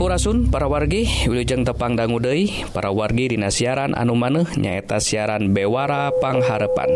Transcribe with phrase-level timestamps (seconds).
[0.00, 2.16] Sampurasun para wargi Wilujeng tepang dangu
[2.72, 6.88] para wargi Dina siaran anu maneh nyaeta siaran Bewara Pangharepan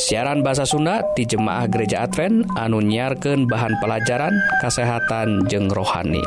[0.00, 4.32] siaran bahasa Sunda di Jemaah Gereja Advent anu nyiarkan bahan pelajaran
[4.64, 6.24] kesehatan jeng rohani.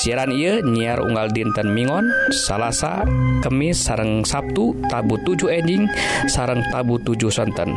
[0.00, 3.04] siaran ia nyiar unggal dinten Mingon salahsa
[3.44, 5.84] kemis sareng Sabtu tabu 7 enjing
[6.28, 7.72] sareng tabu 7 sonten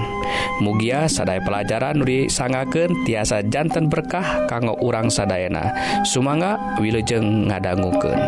[0.60, 5.72] Mugia sadai pelajaran Nuri sangaken tiasa jantan berkah kanggo urang sadayana
[6.08, 8.20] Sumangga Wilujeng ngadangguken.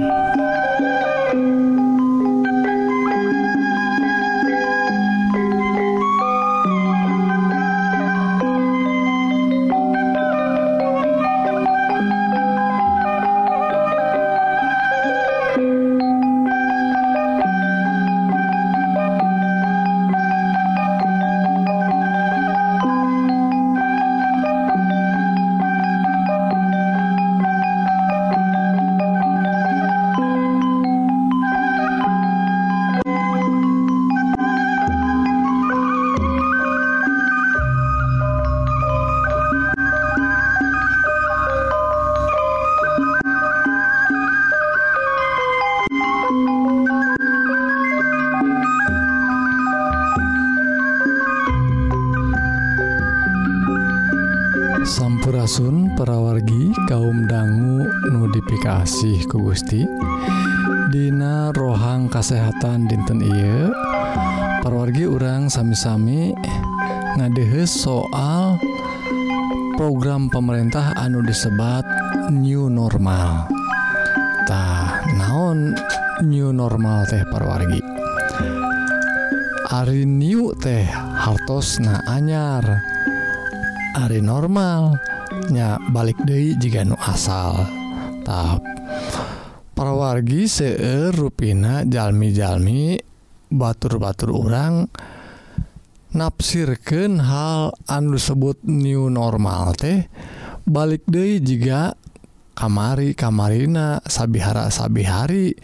[55.52, 59.84] Ingsun perawargi kaum dangu nudifikasi ku Gusti.
[60.96, 63.68] Dina rohang kesehatan dinten Iye
[64.64, 66.32] perwargi urang sami-sami
[67.20, 68.56] ngadehe soal
[69.76, 71.84] program pemerintah anu disebat
[72.32, 73.44] new normaltah
[75.20, 75.76] naon
[76.32, 77.84] new normal teh perwargi
[79.68, 82.64] Ari new teh hartos na anyar.
[84.00, 85.11] Ari normal.
[85.50, 87.66] nya balik Dei jika nu asal.
[88.22, 88.62] Tahap
[89.74, 93.02] perwargi seeur ruina jalmi-jalmi
[93.50, 94.86] batur-batur orang
[96.14, 100.06] nafsirkan hal anu disebut new normal teh
[100.70, 101.98] balik Dei jika
[102.54, 105.58] kamari kamarina sabihara sabihari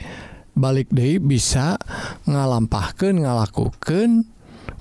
[0.58, 1.78] balik Dei bisa
[2.26, 4.26] ngalampahkan ngalakukan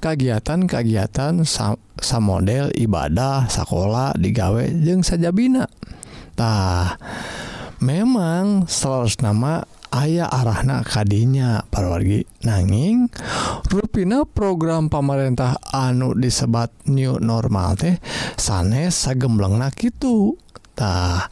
[0.06, 1.74] kagiatan-kagiatan sam,
[2.22, 6.94] model ibadah sekolah digawe jeung sajabinatah
[7.82, 13.10] memang selalu nama ayah arahna kadinya parwargi nanging
[13.66, 17.98] ruina program pemerintah anu disebat new normal teh
[18.38, 21.26] sanes sagemblengnak itutah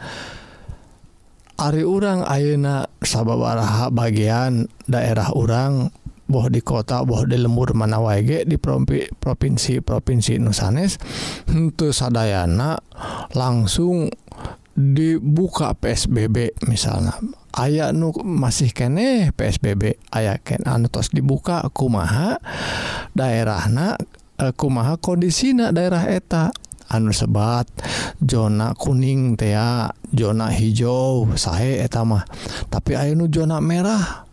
[1.55, 8.49] Ari urang Ayeuna sababaraha bagian daerah urang boh di kota boh di lembur mana waG
[8.49, 10.97] di provinsi provinsi Nusanes
[11.53, 12.81] untuk Sadayana
[13.37, 14.09] langsung
[14.75, 17.15] dibuka PSBB misalnya
[17.55, 22.43] aya nu masih kene PSBB aya Ken Antos dibuka kumaha
[23.15, 23.95] daerahna
[24.43, 26.51] eh, kumaha kondisina daerah eta.
[26.85, 27.65] Anu sebat
[28.21, 32.29] zona kuning tea zona hijau sahe eta mah.
[32.69, 34.24] Tapi Ayu zona merah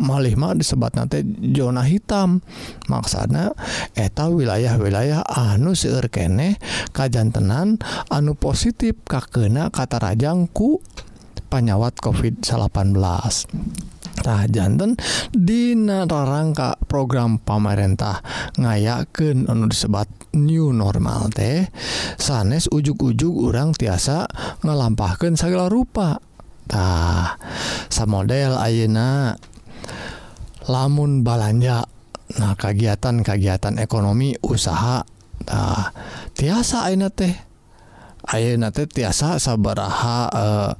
[0.00, 1.22] malihmah disebat nanti
[1.52, 2.40] zona hitam.
[2.88, 3.52] Maksana
[3.94, 6.56] eta wilayah-wilayah anu siurkeneh
[6.96, 7.78] kajjantenan
[8.08, 10.80] anu positif kakena kata Rajangku
[11.52, 12.70] panyawat covid 18
[14.20, 15.00] Tah jantan
[15.32, 18.20] Dina rangka program pamarentah
[18.60, 21.64] ngayaken anu disebat new normal teh
[22.20, 24.28] sanes ujug-ujug orang tiasa
[24.60, 26.20] ngelampahkan segala rupa.
[26.68, 27.40] Tah
[27.88, 29.40] samodel ayeuna
[30.68, 31.86] lamun balanja
[32.38, 35.02] nah kagiatan-kagiatan ekonomi usaha
[35.50, 35.90] nah,
[36.38, 37.34] tiasa aina teh.
[38.30, 40.72] Ayeuna teh tiasa sabaraha eh,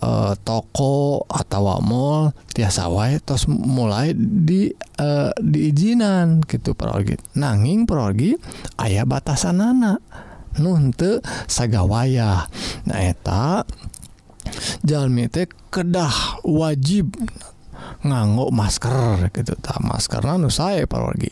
[0.00, 8.38] eh, toko atau mall tiasa wae terus mulai di eh, diizinan gitu perorgi nanging perorgi
[8.78, 10.00] aya batasan anak
[10.54, 11.18] henteu
[11.50, 12.46] sagawaya
[12.86, 13.66] nah eta
[14.86, 17.12] jalmi teh kedah wajib.
[18.04, 19.54] nganggo masker gitu.
[19.58, 21.30] Tak maskerna nu sae parorgi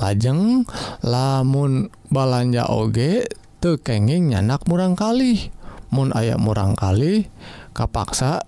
[0.00, 0.64] lajeng
[1.04, 3.28] lamun balanja oge
[3.60, 5.52] teu kenging nyanak murang kali
[5.92, 7.28] mun aya murang kali
[7.76, 8.40] kapaksa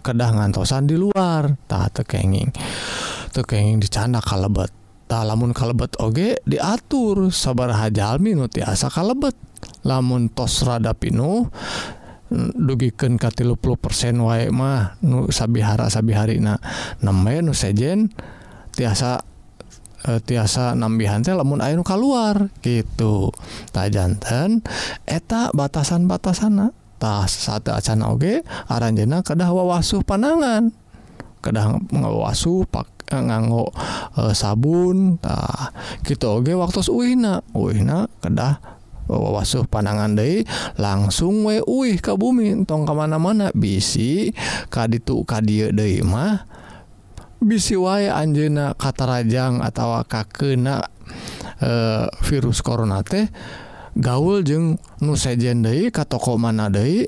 [0.00, 1.54] kedah ngantosan di luar.
[1.68, 2.50] Tak tekenging
[3.34, 4.70] tekenging dicanda kalebet.
[5.04, 7.28] Tak lamun kalebet oge diatur.
[7.30, 9.36] Sabar hajalmi nu tiasa kalebet.
[9.84, 11.48] Lamun tos rada pinuh
[12.54, 16.58] dugiken ka tilu persen wae mah nu sabihara sabihari na
[17.00, 18.10] namanya nu sejen
[18.74, 19.22] tiasa
[20.04, 23.30] e, tiasa nambihan teh lamun aya nu keluar gitu.
[23.70, 24.60] Tak jantan
[25.06, 30.74] eta batasan-batasanna tas satu acana oge aranjena kedah wawasuh panangan.
[31.44, 33.70] Kedah ngawasuh pak e, nganggo
[34.18, 35.70] e, sabun tah.
[36.02, 38.73] Gitu oge waktu uina uina kedah
[39.08, 40.44] wasuh panangan De
[40.80, 44.32] langsung we Uih ka bumi tong kemana-mana bisi
[44.72, 45.72] kaditu kadir
[46.04, 46.48] mah
[47.44, 50.88] bisi wae Anjena kata Rajang atau kakena
[51.60, 51.70] e,
[52.24, 53.28] virus korona teh
[53.94, 57.04] gaul jeung nusajendai ka toko mana Dei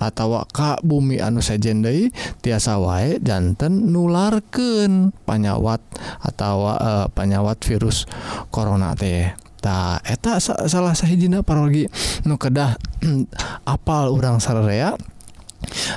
[0.00, 2.08] atau Ka bumi anu sajendai
[2.40, 5.82] tiasa wae jantan nularken panyawat
[6.24, 8.08] atau e, panyawat virus
[8.48, 9.49] korona teh.
[9.60, 11.84] eta eta sa salah sahhijina parologi
[12.24, 12.80] nukedah
[13.76, 14.96] apal urang Sarrea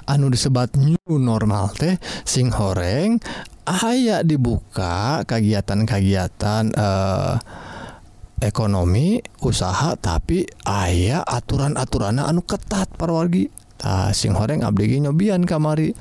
[0.04, 1.95] anu disebat new normal teh
[2.27, 3.24] sing horeng
[3.63, 7.36] aya dibuka kegiatan-kagiatan eh
[8.44, 13.48] ekonomi usaha tapi ayaah aturan-aturan anu ketat parwargi
[13.83, 15.92] ta sing horeng Abdi nyobian kamari.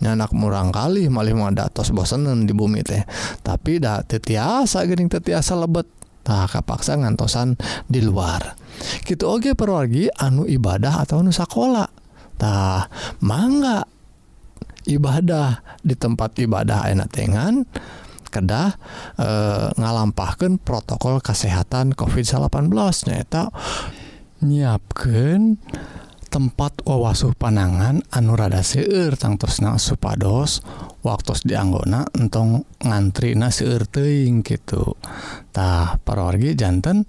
[0.00, 3.04] Nyanak murang kali malih ada atas bosanen di bumi teh.
[3.44, 5.84] Tapi dah tetiasa gering tetiasa lebet.
[6.26, 7.54] tak kapaksa ngantosan
[7.86, 8.58] di luar.
[9.06, 11.22] Gitu oge perwargi anu ibadah atau
[12.36, 12.90] Tah
[13.22, 13.86] mangga.
[14.86, 17.66] Ibadah di tempat ibadah enak tengan
[18.30, 18.70] kedah
[19.18, 19.28] eh, e,
[19.80, 22.70] ngalampahkan protokol kesehatan covid-18
[23.10, 23.50] nyata
[24.44, 25.56] nyiapkan
[26.36, 30.60] tempat wawasuh panangan anurada seueur tangtosna supados
[31.00, 35.00] waktu dianggona entong ngantri na seueur teuing gitu
[35.56, 37.08] tah parwargi janten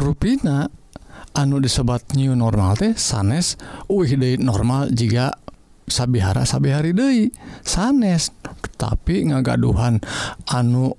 [0.00, 0.72] rupina
[1.36, 3.60] anu disebat new normal teh sanes
[3.92, 5.36] uih deui normal jika
[5.84, 7.28] sabihara sabihari deui
[7.60, 8.32] sanes.
[8.80, 10.00] Tapi ngagaduhan
[10.48, 10.96] anu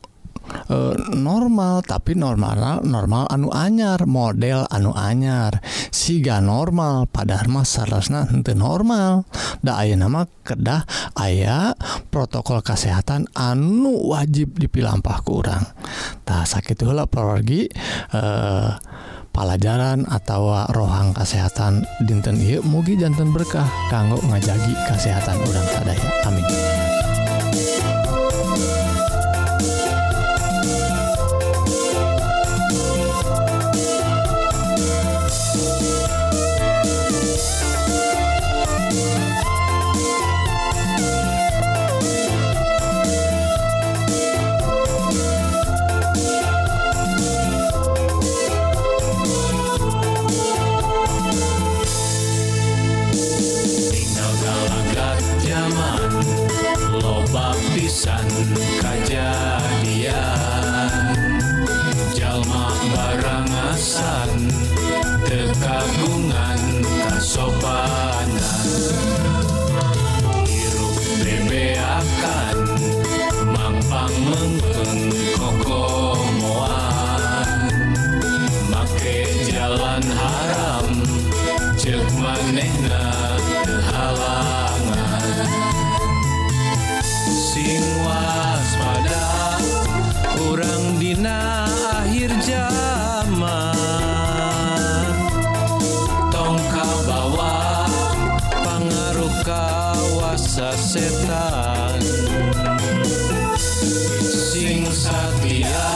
[0.69, 0.75] E,
[1.15, 5.59] normal tapi normal normal anu anyar model anu anyar.
[5.91, 9.27] Siga normal padahal masarasna henteu normal.
[9.63, 10.83] Da aya nama kedah
[11.15, 11.75] aya
[12.11, 15.63] protokol kesehatan anu wajib dipilampah kurang
[16.27, 17.67] tak sakit hula pergi
[18.11, 18.71] eh
[19.33, 26.72] pelajaran atau rohang kesehatan dinten yuk mugi jantan berkah kanggo ngajagi kesehatan udang sadaya amin.
[54.41, 55.09] galaga
[55.43, 56.11] zaman
[56.97, 58.25] loba pisan
[58.81, 60.23] kejadian
[62.17, 64.29] jalma barangasan
[65.29, 66.61] tekagungan
[67.05, 68.65] kasopanan
[70.49, 72.57] hirup bebeakan
[73.53, 75.22] mampang mengkeng
[90.49, 91.67] orang dina
[92.03, 93.75] akhir zaman.
[96.33, 97.87] Tongka bawa
[98.51, 102.01] pengaruh kawasa setan.
[104.27, 105.87] Sing satya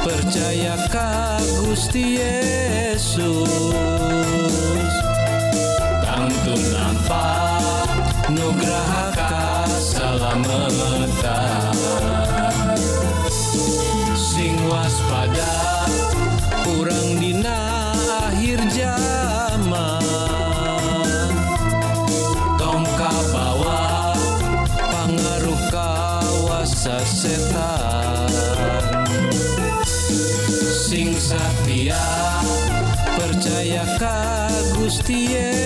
[0.00, 3.99] percaya ka Gusti Yesus.
[35.00, 35.59] misty air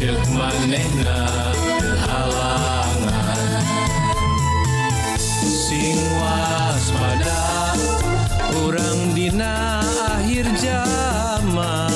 [0.00, 1.28] cek manehna
[2.08, 3.68] halangan.
[5.44, 7.76] Sing waspada
[8.48, 9.84] kurang dina
[10.16, 11.92] akhir zaman.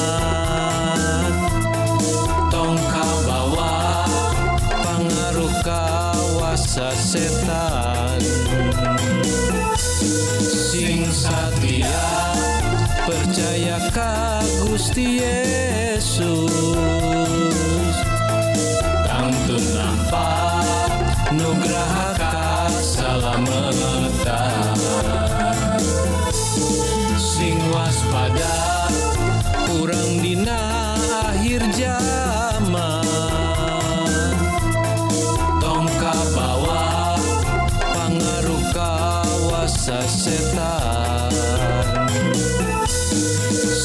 [2.53, 4.05] Tongka bawa
[4.69, 8.21] pengaruh kawasa setan.
[10.45, 12.05] Sing satya
[13.09, 15.25] percaya ka Gusti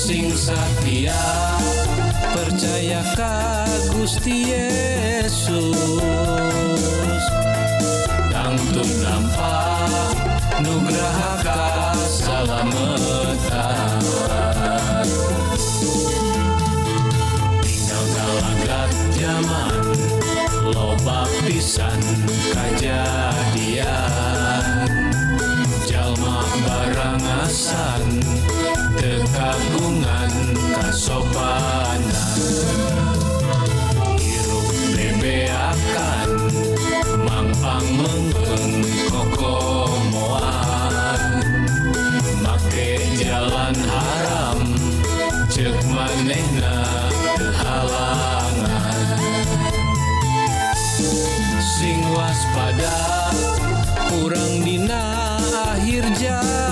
[0.09, 1.13] sing satya
[2.33, 3.05] percaya
[3.93, 5.77] Gusti Yesus.
[8.33, 10.17] Tangtu nampak
[10.65, 12.89] nugraha kasalamatan
[17.61, 19.93] tinggal galagat zaman
[20.73, 22.01] loba pisan
[22.57, 23.85] kajadian
[25.85, 28.25] jalma barangasan
[28.99, 30.31] tekagungan
[30.75, 32.03] kasopanan
[34.19, 36.29] hirup bebeakan
[37.23, 40.51] mangpang mengpeng kokomoan.
[42.43, 44.59] Make jalan haram
[45.47, 46.83] cek manehna
[47.55, 48.99] halangan
[51.63, 52.99] sing waspada
[54.11, 55.39] kurang dina
[55.71, 56.68] akhir zaman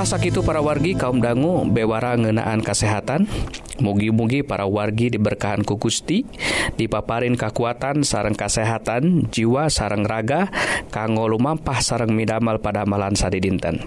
[0.00, 3.28] asa itu para wargi kaum dangu bewara ngenaan kesehatan
[3.84, 6.24] mugi-mugi para wargi diberkahan ku Gusti
[6.80, 10.48] dipaparin kekuatan sarang kesehatan jiwa sarang raga
[10.88, 13.84] kanggo lumampah sarang midamal pada amalan sadi dinten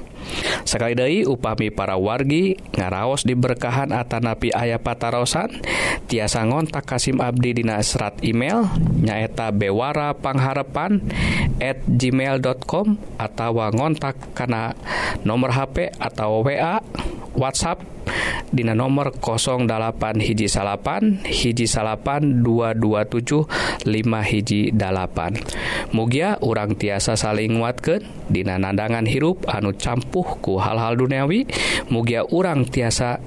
[0.70, 5.50] sekali dari upami para wargi ngaraos diberkahan atanapi ayah patarosan
[6.06, 8.70] tiasa ngontak Kasim Abdi dina serat email
[9.02, 11.02] nyaeta bewara pangharapan
[11.62, 14.74] at gmail.com atau ngontak karena
[15.28, 16.82] nomor HP atau wa
[17.34, 17.94] WhatsApp
[18.54, 23.50] Dina nomor 08 hiji salapan hiji salapan 227
[23.90, 25.34] 5 hiji dalapan
[25.90, 31.46] Mugia urang tiasa saling nguatkan Dina nandangan hirup anu campuhku hal-hal duniawi.
[31.90, 33.20] Mugia urang tiasa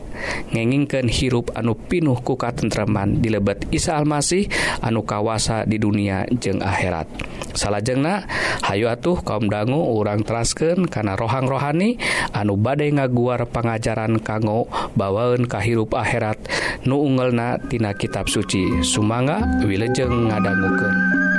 [0.52, 4.48] ngengingkeun hirup anu pinuh ku katentraman di lebet Isa Almasih
[4.82, 7.08] anu kawasa di dunia jeung akhirat.
[7.56, 8.28] Salahjengna
[8.66, 11.96] Hayu atuh kaum dangu urang terasken karena rohang rohani
[12.34, 14.68] anu badai ngaguar pengajaran kanggo
[14.98, 16.36] bawaun kahirup akhirat.
[16.84, 18.82] Nu ungelna tina kitab suci.
[18.82, 21.35] Sumanga wilejeng ngadangguken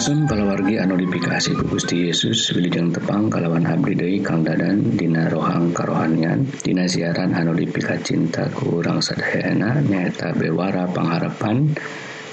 [0.00, 5.28] Sasun kalawargi anu difikasi ku Gusti Yesus Wilijeng tepang kalawan abdi Dewi Kang Dadan Dina
[5.28, 11.76] rohang karohanian Dina siaran anu dipikat cinta ku urang sadhana nyata bewara pengharapan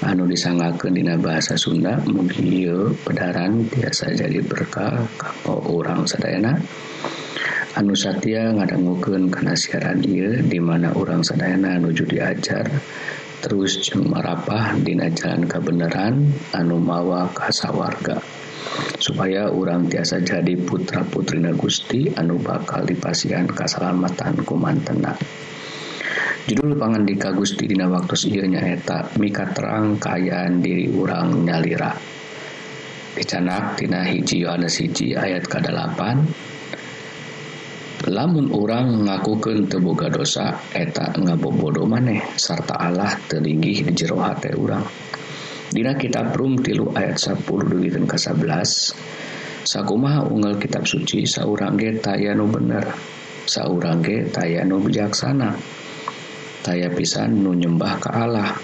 [0.00, 2.64] anu disangaken dina bahasa Sunda mugi
[3.04, 6.56] pedaran biasa jadi berkah kako urang sadhana
[7.76, 12.80] anu Satya ngadangguken kana siaran ieu di mana urang sadhana nuju diajar dan
[13.38, 18.18] terus jeung marapah dina jalan kebenaran anu mawa kasawarga
[18.98, 25.14] supaya orang tiasa jadi putra putrina Gusti anu bakal dipasihan kesalamatan kumantena.
[26.48, 31.92] Judul pangandika Gusti dina waktu ieu nyaeta mika terang kaayaan diri urang nyalira.
[33.12, 36.00] Dicanak tina hiji Yohanes hiji ayat ke-8
[38.08, 44.84] lamun orang ngakukan terbuka dosa etak ngabobodo maneh serta Allah telinggih di jero hati orang
[45.68, 52.00] Dina kitab Rum tilu ayat 10 dugitan ke 11 Sakumaha unggal kitab suci saurang ge
[52.00, 52.88] tayanu bener
[53.44, 55.52] saurang ge tayanu bijaksana
[56.64, 58.56] taya pisan nu nyembah ke Allah.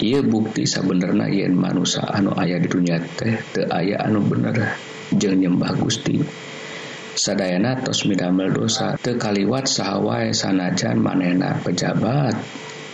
[0.00, 4.56] Ia bukti sabenerna yen manusia anu ayah di dunia teh te ayah anu bener
[5.12, 6.16] jeng nyembah Gusti.
[7.14, 8.94] sadayana tos midamel dosa.
[9.00, 12.34] Tekaliwat sahawa sanajan manena pejabat.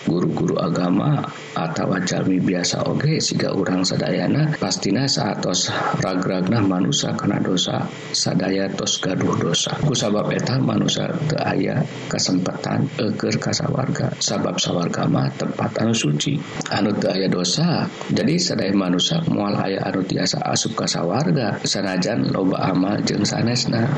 [0.06, 1.26] guru-guru agama
[1.58, 9.02] atau jalmi biasa oge siga urang sadayana pastina saatos ragragna manusia kena dosa sadaya tos
[9.02, 9.74] gaduh dosa.
[9.82, 14.14] Ku sabab eta manusia teu aya kesempatan eger ka sawarga.
[14.22, 16.38] Sabab sawarga mah tempat anu suci
[16.70, 17.90] anu teu aya dosa.
[18.12, 21.58] Jadi sadaya manusia moal aya anu tiasa asup ka sawarga.
[21.66, 23.90] Sanajan loba amal jeung sanesna.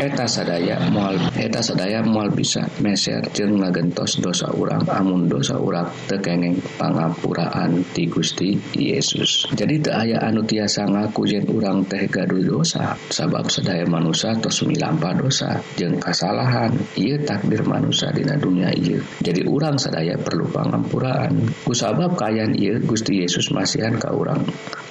[0.00, 5.86] Eta sadaya moal eta sadaya moal bisa meser jeung ngagentos dosa urang amun dosa urat
[6.10, 9.46] tekengeng pangapuraan ti Gusti Yesus.
[9.54, 14.66] Jadi tak aya anu tiasa ngaku yen urang teh gaduh dosa sabab sedaya manusia tos
[14.66, 21.46] milampa dosa jeng kesalahan ia takdir manusia dina dunia ia jadi urang sedaya perlu pangampuraan
[21.62, 24.42] kusabab kayan ia Gusti Yesus masihan ka urang.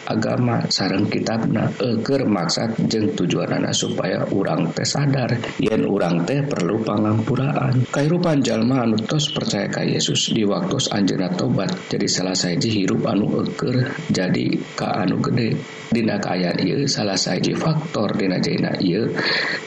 [0.09, 0.65] agama.
[0.67, 5.37] Sarang kitab nah eh, eger maksad jeng tujuan anak supaya urang teh sadar.
[5.61, 11.29] Yen urang teh perlu pangampuraan kairupan jalma anu tos percaya ka Yesus di waktu anjena
[11.29, 13.77] tobat jadi salah saja hirup anu eh, eger
[14.09, 15.78] jadi ka anu gede.
[15.89, 19.09] Dina keayaan I salah satu faktor Dina Jaina I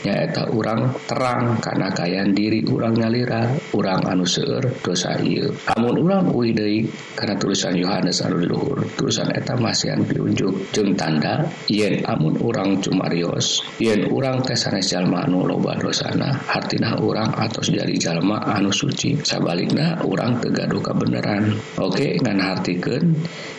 [0.07, 1.59] nyaeta orang terang.
[1.59, 5.43] Karena kayan diri urang nyalira orang anu seueur dosa I
[5.75, 6.87] namun orang Uide
[7.19, 13.67] karena tulisan Yohanes anu diluhur tulisan eta masihan diunjuk jeng tanda yen amun orang cumarios
[13.83, 19.19] yen orang tes sanes jalma anu loba dosana hartina orang atau jadi jalma anu suci.
[19.23, 23.11] Sabaliknya orang kegaduh kebenaran oke ngan hartikan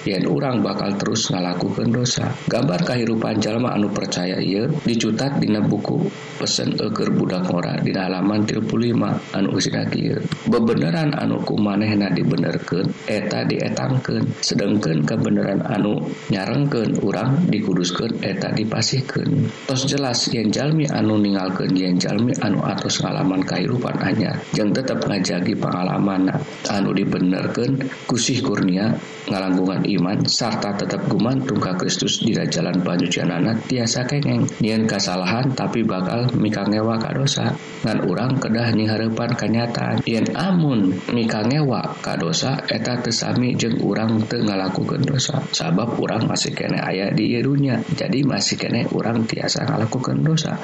[0.08, 2.32] yen orang bakal terus ngalakukan dosa.
[2.54, 6.06] gambar kehidupan jalma anu percaya ia dicutat dina buku
[6.38, 10.14] pesen eger budak ngora di halaman 35 anu usidaki
[10.46, 19.90] bebeneran anu kumanehna dibenerken eta dietangken sedangkan kebenaran anu nyarengken urang dikuduskan eta dipasihkan tos
[19.90, 25.58] jelas yang jalmi anu ningalkan yang jalmi anu atos ngalaman kehidupan hanya yang tetap ngajagi
[25.58, 26.30] pengalaman
[26.70, 28.94] anu dibenerken kusih kurnia
[29.26, 35.56] ngalanggungan iman serta tetap gumantung ka Kristus di da jalan panjujanana tiasa kengeng nyiin kesalahan
[35.56, 40.04] tapi bakal mikangewa kadosa ngan urang kedah nyiharepan kenyataan.
[40.04, 45.40] Yen amun mikangewa kadosa eta tesami jeng urang teu ngalakukeun dosa.
[45.56, 50.60] Sabab urang masih kene ayah di irunya jadi masih kene urang tiasa ngalakukeun dosa.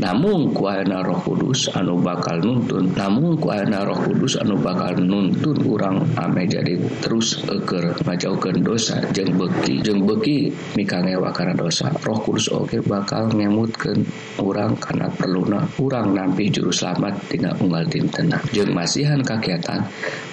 [0.00, 6.04] Namun kuana roh kudus anu bakal nuntun namun kuana roh kudus anu bakal nuntun urang
[6.16, 9.00] ame jadi terus eker ngajaukeun dosa.
[9.12, 11.90] Jeng beki jeng beki mikangewa nyawa karena dosa.
[11.90, 14.06] Roh kudus oke bakal nyamutkan
[14.38, 18.30] orang karena perluna orang nampi juru selamat tina unggal dinten.
[18.54, 19.82] Jeng masihan kegiatan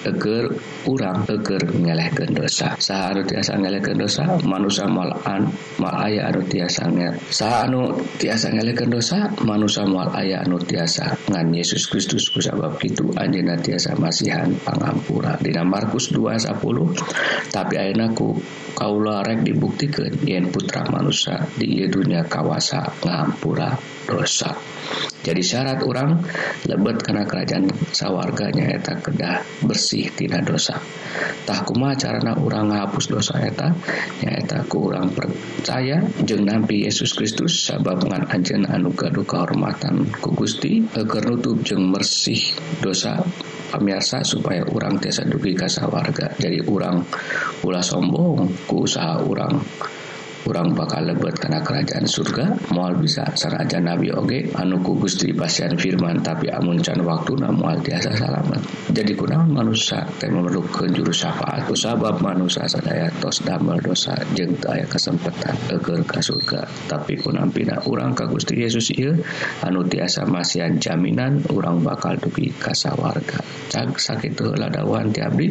[0.06, 0.54] eger
[0.86, 2.78] orang eger ngelehkan dosa.
[2.78, 4.38] Sahanu tiasa ngelehkan dosa?
[4.46, 5.50] Manusia malan
[5.82, 7.90] mal aya anu tiasa ngel sah anu
[8.22, 9.26] tiasa ngelehkan dosa?
[9.42, 15.34] Manusia mal aya anu tiasa ngan Yesus Kristus kusabab gitu anjena tiasa masihan pangampura.
[15.42, 18.38] Dina Markus 2 10 tapi ayeuna ku
[18.76, 23.72] kaula rek dibuktikan yen putra putra manusia di dunia kawasa ngampura
[24.04, 24.52] dosa.
[25.24, 26.20] Jadi syarat orang
[26.68, 30.76] lebet karena kerajaan sawarganya eta kedah bersih tina dosa.
[31.48, 33.72] Tak kuma carana orang ngapus dosa eta?
[34.20, 40.36] Nyata ku orang percaya jeng nampi Yesus Kristus sabab ngan anjen anu gaduh kehormatan ku
[40.36, 42.52] Gusti eker nutup jeng bersih
[42.84, 43.24] dosa
[43.72, 47.02] pemirsa supaya orang tiasa dugi kasawarga jadi orang
[47.66, 49.58] ulah sombong ku usaha orang
[50.46, 55.74] orang bakal lebet karena kerajaan surga mual bisa saraja nabi oge anu ku Gusti pasien
[55.74, 58.62] firman tapi amun can waktu na mual tiasa salamet.
[58.94, 61.66] Jadi kunaon manusia teh memerlukan juru syafaat?
[61.66, 66.64] Kusabab manusia sadaya tos damel dosa jeung teu aya kesempatan eger ka surga.
[66.86, 69.18] Tapi kunampina urang ka Gusti Yesus ieu
[69.66, 73.42] anu tiasa masian jaminan urang bakal dugi ka sawarga.
[73.66, 75.50] Cak sakitu heula dawan ti abdi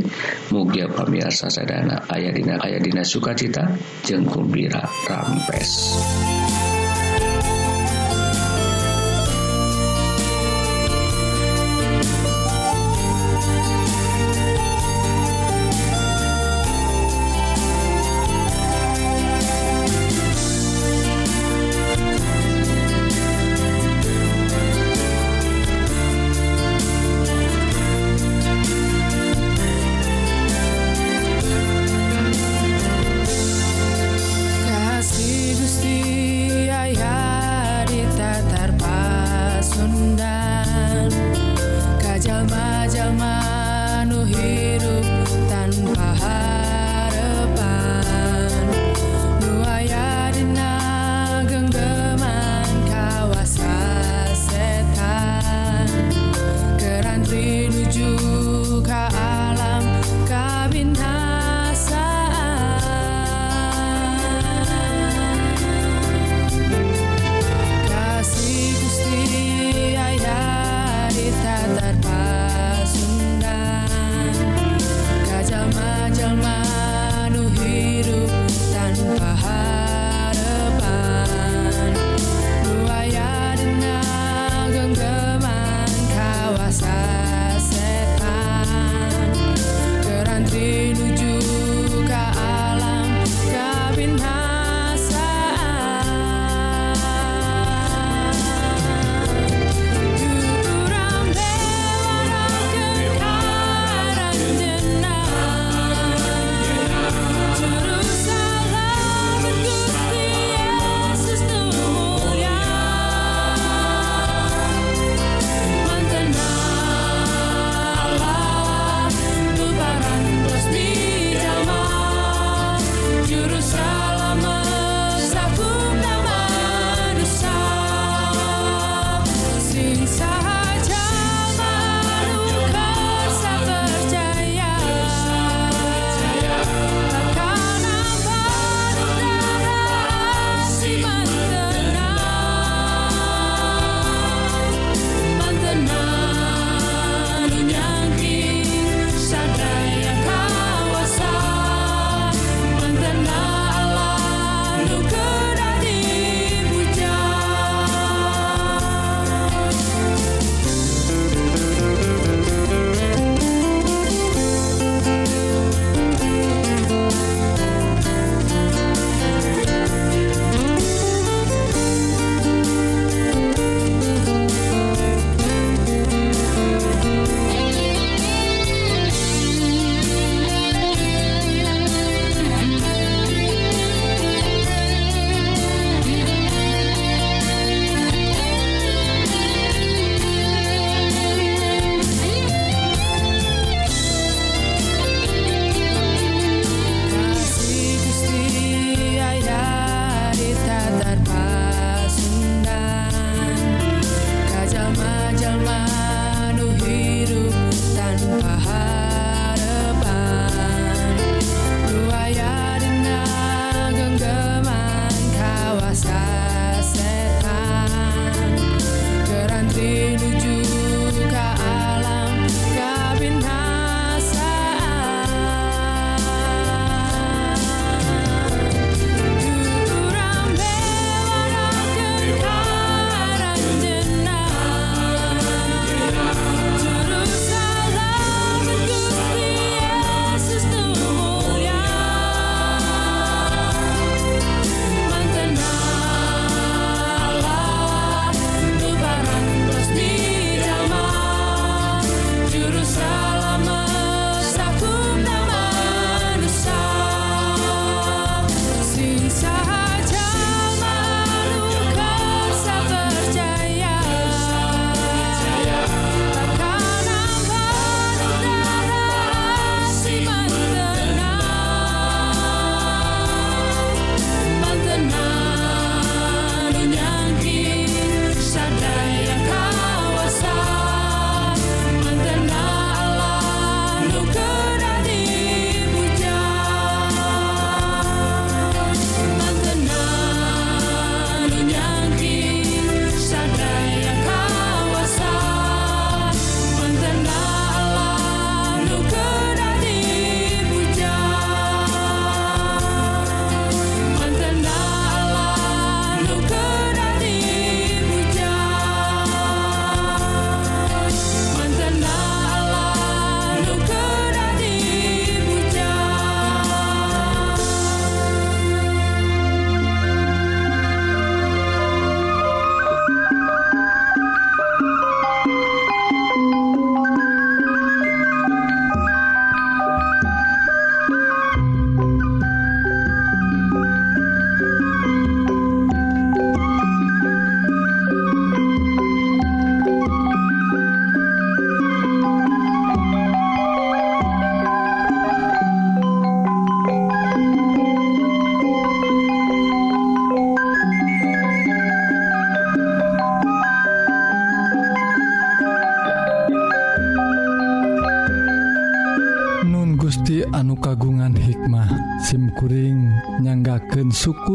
[0.49, 2.07] mugia pamirsa sadana.
[2.07, 3.75] Aya dina aya dina sukacita
[4.07, 4.84] jeung gembira.
[4.87, 5.39] from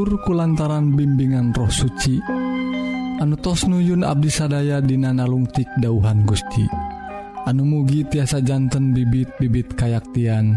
[0.00, 2.24] gugur kulantaran bimbingan roh suci.
[3.20, 6.64] Anu tos nuyun Abdi sadaya dinanalungtik dauhan Gusti.
[7.44, 10.56] Anu mugi tiasa jantan bibit-bibit kayaktian.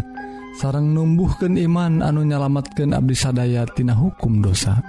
[0.55, 4.79] Sarang numbuhkan iman anu nyalamatkan Abdi sadayatina hukum dosa.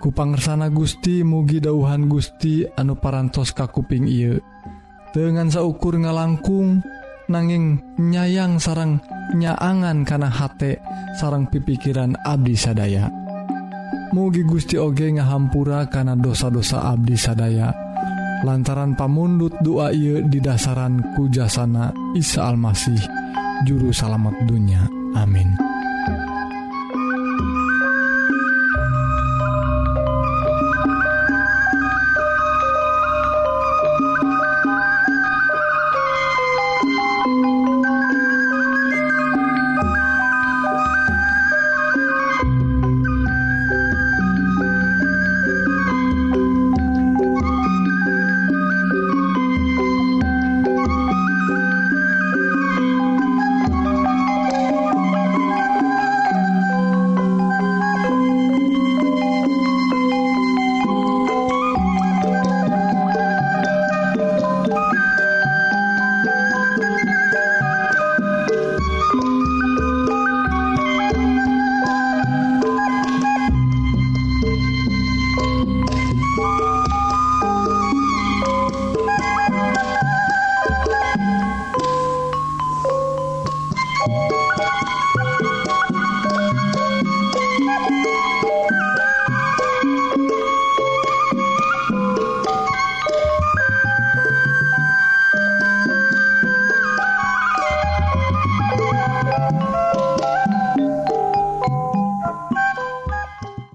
[0.00, 4.40] Kupangersana Gusti mugi dauhan Gusti anu parantos kakuping ieu.
[5.12, 6.80] Dengan saukur ngalangkung
[7.28, 9.04] nanging nyayang sarang
[9.36, 10.80] nyaangan kana hate
[11.20, 13.27] sarang pipikiran Abdi sadaya.
[14.12, 17.72] mugi Gusti oge ngahampura kana dosa-dosa Abdi sadaya.
[18.46, 23.02] Lantaran pamundut doa ieu di dasaran kujasana Isa Almasih
[23.66, 24.86] juru salamet dunya.
[25.18, 25.77] Amin.